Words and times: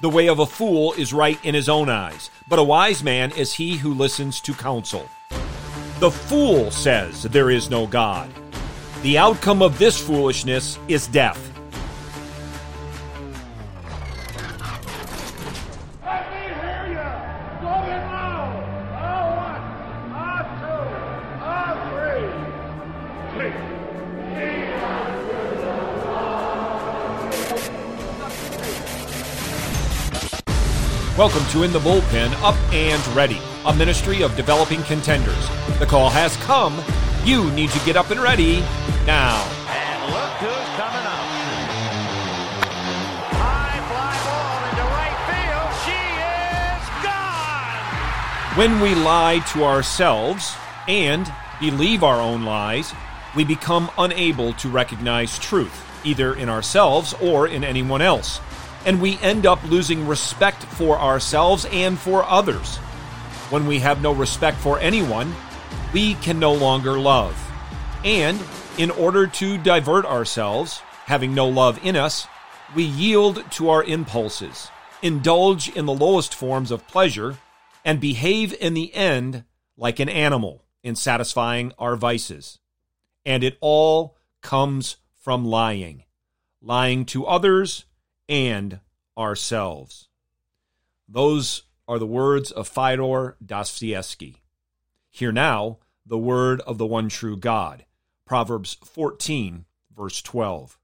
The 0.00 0.08
way 0.08 0.28
of 0.28 0.38
a 0.38 0.46
fool 0.46 0.92
is 0.92 1.12
right 1.12 1.44
in 1.44 1.56
his 1.56 1.68
own 1.68 1.88
eyes, 1.88 2.30
but 2.46 2.60
a 2.60 2.62
wise 2.62 3.02
man 3.02 3.32
is 3.32 3.54
he 3.54 3.78
who 3.78 3.92
listens 3.92 4.40
to 4.42 4.54
counsel. 4.54 5.08
The 5.98 6.12
fool 6.12 6.70
says 6.70 7.24
there 7.24 7.50
is 7.50 7.68
no 7.68 7.88
God. 7.88 8.30
The 9.02 9.18
outcome 9.18 9.60
of 9.60 9.76
this 9.76 10.00
foolishness 10.00 10.78
is 10.86 11.08
death. 11.08 11.57
Welcome 31.18 31.44
to 31.46 31.64
In 31.64 31.72
the 31.72 31.80
Bullpen 31.80 32.32
Up 32.44 32.54
and 32.72 33.04
Ready, 33.08 33.40
a 33.66 33.74
ministry 33.74 34.22
of 34.22 34.36
developing 34.36 34.84
contenders. 34.84 35.48
The 35.80 35.84
call 35.84 36.10
has 36.10 36.36
come. 36.36 36.80
You 37.24 37.50
need 37.50 37.70
to 37.70 37.84
get 37.84 37.96
up 37.96 38.10
and 38.10 38.20
ready 38.20 38.60
now. 39.04 39.42
And 39.66 40.12
look 40.12 40.30
who's 40.38 40.68
coming 40.78 41.02
up. 41.02 41.26
High 43.34 43.80
fly 43.90 44.14
ball 44.28 44.62
into 44.70 44.84
right 44.94 45.18
field. 45.26 45.74
She 45.82 45.98
is 46.70 46.86
gone. 47.02 48.56
When 48.56 48.80
we 48.80 48.94
lie 48.94 49.40
to 49.54 49.64
ourselves 49.64 50.54
and 50.86 51.28
believe 51.58 52.04
our 52.04 52.20
own 52.20 52.44
lies, 52.44 52.94
we 53.34 53.42
become 53.42 53.90
unable 53.98 54.52
to 54.52 54.68
recognize 54.68 55.36
truth, 55.40 55.84
either 56.04 56.32
in 56.32 56.48
ourselves 56.48 57.12
or 57.20 57.48
in 57.48 57.64
anyone 57.64 58.02
else. 58.02 58.38
And 58.88 59.02
we 59.02 59.18
end 59.18 59.44
up 59.44 59.62
losing 59.64 60.08
respect 60.08 60.64
for 60.64 60.98
ourselves 60.98 61.66
and 61.70 61.98
for 61.98 62.24
others. 62.24 62.76
When 63.50 63.66
we 63.66 63.80
have 63.80 64.00
no 64.00 64.12
respect 64.12 64.56
for 64.56 64.78
anyone, 64.78 65.34
we 65.92 66.14
can 66.14 66.38
no 66.38 66.54
longer 66.54 66.98
love. 66.98 67.36
And 68.02 68.40
in 68.78 68.90
order 68.90 69.26
to 69.26 69.58
divert 69.58 70.06
ourselves, 70.06 70.78
having 71.04 71.34
no 71.34 71.46
love 71.46 71.78
in 71.84 71.96
us, 71.96 72.26
we 72.74 72.82
yield 72.82 73.44
to 73.50 73.68
our 73.68 73.84
impulses, 73.84 74.70
indulge 75.02 75.68
in 75.68 75.84
the 75.84 75.92
lowest 75.92 76.34
forms 76.34 76.70
of 76.70 76.88
pleasure, 76.88 77.36
and 77.84 78.00
behave 78.00 78.54
in 78.58 78.72
the 78.72 78.94
end 78.94 79.44
like 79.76 80.00
an 80.00 80.08
animal 80.08 80.64
in 80.82 80.96
satisfying 80.96 81.74
our 81.78 81.94
vices. 81.94 82.58
And 83.26 83.44
it 83.44 83.58
all 83.60 84.16
comes 84.40 84.96
from 85.14 85.44
lying, 85.44 86.04
lying 86.62 87.04
to 87.04 87.26
others 87.26 87.84
and 88.28 88.80
ourselves. 89.18 90.08
Those 91.08 91.64
are 91.88 91.98
the 91.98 92.06
words 92.06 92.52
of 92.52 92.68
Fyodor 92.68 93.36
Dostoevsky. 93.44 94.42
Hear 95.10 95.32
now 95.32 95.78
the 96.06 96.18
word 96.18 96.60
of 96.62 96.78
the 96.78 96.86
one 96.86 97.08
true 97.08 97.36
God. 97.36 97.84
Proverbs 98.24 98.76
14, 98.84 99.64
verse 99.96 100.22
12. 100.22 100.78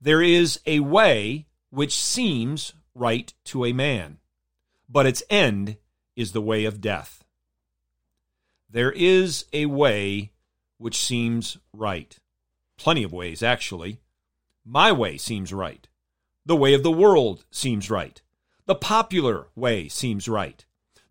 There 0.00 0.22
is 0.22 0.60
a 0.66 0.80
way 0.80 1.46
which 1.70 1.96
seems 1.96 2.72
right 2.94 3.32
to 3.44 3.64
a 3.64 3.72
man, 3.72 4.18
but 4.88 5.06
its 5.06 5.22
end 5.28 5.76
is 6.14 6.32
the 6.32 6.40
way 6.40 6.64
of 6.64 6.80
death. 6.80 7.24
There 8.70 8.92
is 8.92 9.44
a 9.52 9.66
way 9.66 10.32
which 10.78 10.96
seems 10.96 11.58
right. 11.72 12.16
Plenty 12.76 13.02
of 13.02 13.12
ways, 13.12 13.42
actually. 13.42 14.00
My 14.64 14.92
way 14.92 15.16
seems 15.16 15.52
right. 15.52 15.86
The 16.46 16.56
way 16.56 16.74
of 16.74 16.82
the 16.82 16.90
world 16.90 17.44
seems 17.50 17.90
right. 17.90 18.20
The 18.66 18.74
popular 18.74 19.48
way 19.54 19.88
seems 19.88 20.28
right. 20.28 20.64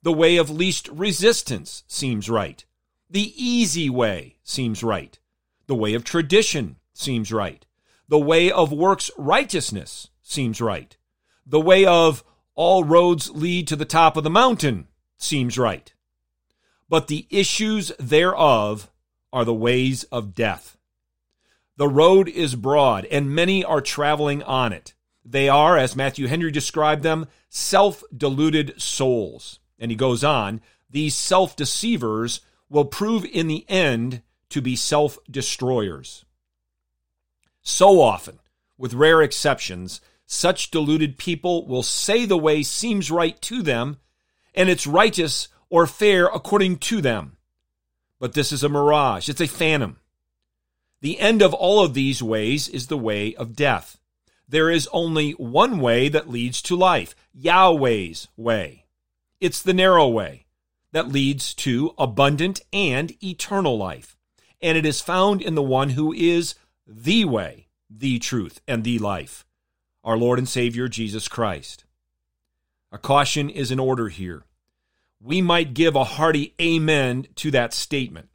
The 0.03 0.14
way 0.14 0.38
of 0.38 0.50
least 0.50 0.88
resistance 0.89 1.84
seems 1.88 2.30
right. 2.30 2.64
The 3.09 3.34
easy 3.36 3.89
way 3.89 4.38
seems 4.43 4.83
right. 4.83 5.17
The 5.67 5.76
way 5.76 5.93
of 5.93 6.04
tradition 6.04 6.77
seems 6.93 7.32
right. 7.32 7.66
The 8.10 8.20
way 8.20 8.52
of 8.52 8.72
works 8.72 9.10
righteousness 9.17 10.10
seems 10.22 10.61
right. 10.61 10.98
The 11.45 11.60
way 11.60 11.86
of 11.86 12.23
all 12.55 12.83
roads 12.83 13.30
lead 13.32 13.67
to 13.70 13.76
the 13.76 13.86
top 13.86 14.17
of 14.17 14.23
the 14.23 14.30
mountain 14.30 14.88
seems 15.17 15.58
right. 15.58 15.93
But 16.89 17.08
the 17.08 17.26
issues 17.30 17.92
thereof 17.98 18.92
are 19.32 19.45
the 19.45 19.54
ways 19.54 20.04
of 20.05 20.36
death. 20.36 20.77
The 21.77 21.88
road 21.88 22.30
is 22.30 22.55
broad, 22.55 23.05
and 23.05 23.33
many 23.33 23.64
are 23.64 23.82
traveling 23.82 24.43
on 24.43 24.73
it. 24.73 24.93
They 25.26 25.48
are, 25.48 25.78
as 25.78 25.95
Matthew 25.95 26.28
Henry 26.28 26.52
described 26.52 27.04
them, 27.04 27.28
self 27.50 28.04
deluded 28.16 28.82
souls. 28.82 29.60
And 29.80 29.92
he 29.92 29.95
goes 29.95 30.23
on, 30.23 30.61
these 30.89 31.16
self 31.16 31.56
deceivers 31.56 32.42
will 32.70 32.86
prove 32.86 33.26
in 33.26 33.48
the 33.48 33.66
end 33.70 34.22
to 34.50 34.61
be 34.61 34.76
self 34.76 35.17
destroyers. 35.30 36.26
So 37.61 38.02
often, 38.02 38.39
with 38.78 38.94
rare 38.94 39.22
exceptions, 39.22 40.02
such 40.26 40.72
deluded 40.72 41.17
people 41.17 41.66
will 41.67 41.84
say 41.84 42.26
the 42.26 42.38
way 42.38 42.64
seems 42.64 43.11
right 43.11 43.40
to 43.44 43.61
them, 43.61 43.98
and 44.54 44.70
it's 44.70 44.88
righteous 44.88 45.48
or 45.70 45.88
fair 45.88 46.26
according 46.26 46.78
to 46.78 47.02
them. 47.02 47.38
But 48.20 48.34
this 48.34 48.52
is 48.52 48.64
a 48.64 48.70
mirage, 48.70 49.30
it's 49.30 49.42
a 49.42 49.48
phantom. 49.48 49.98
The 51.02 51.20
end 51.20 51.42
of 51.42 51.54
all 51.54 51.84
of 51.84 51.94
these 51.94 52.23
ways 52.23 52.70
is 52.70 52.88
the 52.88 52.98
way 52.98 53.36
of 53.36 53.55
death. 53.55 53.98
There 54.53 54.69
is 54.69 54.87
only 54.93 55.31
one 55.31 55.80
way 55.80 56.09
that 56.09 56.30
leads 56.30 56.61
to 56.61 56.75
life 56.75 57.15
Yahweh's 57.33 58.27
way. 58.37 58.86
It's 59.41 59.59
the 59.59 59.73
narrow 59.73 60.08
way 60.08 60.45
that 60.91 61.08
leads 61.08 61.55
to 61.55 61.95
abundant 61.97 62.61
and 62.71 63.11
eternal 63.23 63.80
life. 63.80 64.15
And 64.61 64.77
it 64.77 64.86
is 64.86 65.02
found 65.02 65.42
in 65.42 65.55
the 65.55 65.63
one 65.63 65.89
who 65.89 66.13
is 66.13 66.53
the 66.86 67.25
way, 67.25 67.65
the 67.89 68.19
truth, 68.19 68.61
and 68.67 68.83
the 68.83 68.99
life, 68.99 69.43
our 70.03 70.17
Lord 70.17 70.37
and 70.37 70.47
Savior 70.47 70.87
Jesus 70.87 71.27
Christ. 71.27 71.86
A 72.92 72.99
caution 72.99 73.49
is 73.49 73.71
in 73.71 73.80
order 73.80 74.09
here. 74.09 74.43
We 75.19 75.42
might 75.42 75.73
give 75.73 75.95
a 75.95 76.03
hearty 76.03 76.53
amen 76.61 77.25
to 77.37 77.49
that 77.49 77.73
statement, 77.73 78.30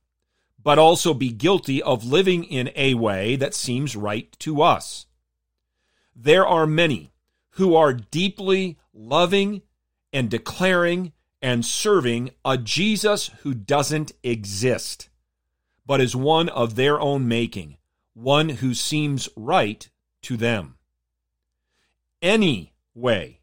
but 0.60 0.80
also 0.80 1.14
be 1.14 1.30
guilty 1.30 1.80
of 1.80 2.04
living 2.04 2.42
in 2.42 2.72
a 2.74 2.94
way 2.94 3.36
that 3.36 3.54
seems 3.54 3.94
right 3.94 4.36
to 4.40 4.62
us. 4.62 5.04
There 6.20 6.44
are 6.44 6.66
many 6.66 7.12
who 7.50 7.76
are 7.76 7.92
deeply 7.92 8.76
loving 8.92 9.62
and 10.12 10.28
declaring 10.28 11.12
and 11.40 11.64
serving 11.64 12.30
a 12.44 12.58
Jesus 12.58 13.30
who 13.42 13.54
doesn't 13.54 14.10
exist, 14.24 15.10
but 15.86 16.00
is 16.00 16.16
one 16.16 16.48
of 16.48 16.74
their 16.74 16.98
own 16.98 17.28
making, 17.28 17.76
one 18.14 18.48
who 18.48 18.74
seems 18.74 19.28
right 19.36 19.88
to 20.22 20.36
them. 20.36 20.74
Any 22.20 22.72
way, 22.96 23.38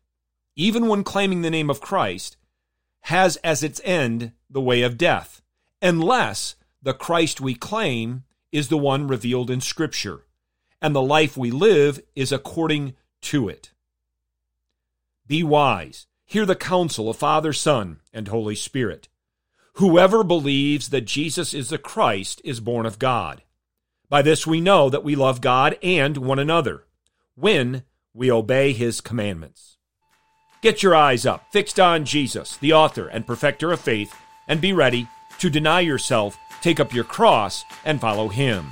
even 0.58 0.90
when 0.90 1.06
claiming 1.06 1.44
the 1.44 1.50
name 1.50 1.70
of 1.70 1.80
Christ, 1.80 2.36
has 3.04 3.38
as 3.38 3.64
its 3.64 3.80
end 3.86 4.34
the 4.50 4.60
way 4.60 4.82
of 4.82 4.98
death, 4.98 5.42
unless 5.82 6.58
the 6.84 6.94
Christ 6.94 7.40
we 7.40 7.56
claim 7.56 8.26
is 8.52 8.68
the 8.68 8.78
one 8.78 9.08
revealed 9.08 9.50
in 9.50 9.62
Scripture, 9.62 10.25
and 10.86 10.96
the 10.96 11.02
life 11.02 11.36
we 11.36 11.50
live 11.50 12.00
is 12.16 12.32
according 12.32 12.94
to 13.20 13.50
it. 13.50 13.72
Be 15.26 15.42
wise. 15.42 16.06
Hear 16.26 16.46
the 16.46 16.56
counsel 16.56 17.10
of 17.10 17.18
Father, 17.18 17.54
Son, 17.54 18.02
and 18.14 18.28
Holy 18.28 18.54
Spirit. 18.54 19.08
Whoever 19.78 20.24
believes 20.24 20.90
that 20.90 21.06
Jesus 21.06 21.56
is 21.56 21.70
the 21.70 21.80
Christ 21.80 22.40
is 22.44 22.60
born 22.60 22.86
of 22.86 23.00
God. 23.00 23.42
By 24.10 24.22
this 24.22 24.46
we 24.46 24.62
know 24.62 24.92
that 24.92 25.04
we 25.04 25.16
love 25.16 25.42
God 25.42 25.76
and 25.82 26.18
one 26.18 26.38
another, 26.38 26.84
when 27.34 27.82
we 28.14 28.32
obey 28.32 28.72
his 28.72 29.02
commandments. 29.02 29.78
Get 30.62 30.84
your 30.84 30.94
eyes 30.94 31.26
up, 31.26 31.52
fixed 31.52 31.80
on 31.80 32.06
Jesus, 32.06 32.58
the 32.58 32.74
author 32.74 33.08
and 33.08 33.26
perfecter 33.26 33.72
of 33.72 33.80
faith, 33.80 34.14
and 34.48 34.62
be 34.62 34.72
ready 34.72 35.08
to 35.40 35.50
deny 35.50 35.80
yourself, 35.80 36.38
take 36.62 36.80
up 36.80 36.94
your 36.94 37.06
cross, 37.06 37.66
and 37.86 38.00
follow 38.00 38.28
him. 38.28 38.68